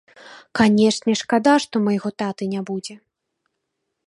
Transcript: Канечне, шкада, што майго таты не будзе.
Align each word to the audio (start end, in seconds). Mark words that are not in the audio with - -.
Канечне, 0.59 1.13
шкада, 1.21 1.53
што 1.67 1.75
майго 1.89 2.09
таты 2.23 2.43
не 2.55 2.61
будзе. 2.71 2.95